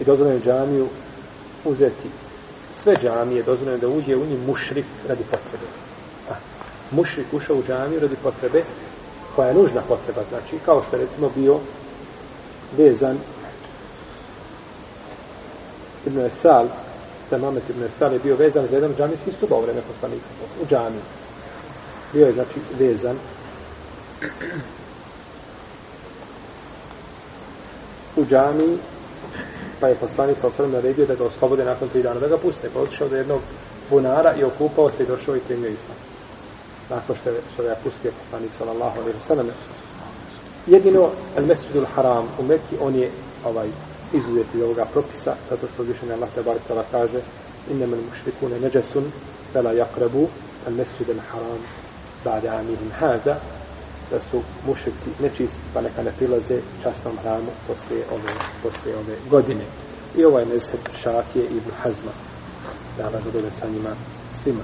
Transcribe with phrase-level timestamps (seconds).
[0.00, 0.88] I dozvoljeno je džamiju
[1.64, 2.10] uzeti
[2.74, 5.66] sve džamije, dozvoljeno je da uđe u njih mušrik radi potrebe.
[6.30, 6.34] A,
[6.90, 8.62] mušrik ušao u džamiju radi potrebe
[9.36, 11.60] koja je nužna potreba, znači kao što je recimo bio
[12.76, 13.18] vezan
[16.06, 16.66] Ibn Esal,
[17.30, 20.26] da Mamet Ibn Esal je bio vezan za jedan džamijski stup u vreme poslanika,
[20.62, 21.02] u džamiju.
[22.12, 23.16] Bio je, znači, vezan
[28.16, 28.78] u džamiji,
[29.80, 32.70] pa je poslanik sa osvrame naredio da ga oslobode nakon tri dana, da ga puste.
[32.74, 33.40] Pa otišao do jednog
[33.90, 35.96] bunara i okupao se i došao i primio islam.
[36.90, 39.46] Nakon što je, što je pustio poslanik sallallahu alaihi sallam.
[40.66, 43.10] Jedino, al mesjidul haram u Mekki, on je
[43.44, 43.68] ovaj,
[44.12, 47.20] izuzet iz ovoga propisa, zato što više Allah te bar tala kaže
[47.70, 49.04] inne men mušrikune neđesun
[49.52, 50.28] fela jakrebu
[50.66, 51.62] al mesjid haram
[52.24, 53.40] ba'de amihim hada
[54.10, 58.32] da su mušici nečisti pa neka ne prilaze častnom hramu poslije ove,
[58.62, 59.64] poslije ove godine.
[60.16, 62.12] I ovaj mezheb šafije i Ibn Hazma.
[62.96, 63.90] Da vas zadovolje sa njima
[64.42, 64.62] svima.